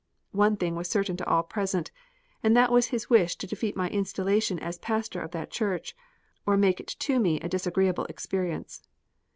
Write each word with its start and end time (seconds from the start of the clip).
One 0.31 0.57
thing 0.57 0.75
was 0.75 0.87
certain 0.89 1.15
to 1.17 1.29
all 1.29 1.43
present, 1.43 1.91
and 2.41 2.57
that 2.57 2.71
was 2.71 2.87
his 2.87 3.07
wish 3.07 3.35
to 3.35 3.45
defeat 3.45 3.75
my 3.77 3.87
installation 3.89 4.57
as 4.57 4.79
pastor 4.79 5.21
of 5.21 5.29
that 5.29 5.51
church, 5.51 5.95
or 6.43 6.57
make 6.57 6.79
it 6.79 6.95
to 6.97 7.19
me 7.19 7.39
a 7.39 7.47
disagreeable 7.47 8.05
experience. 8.05 8.81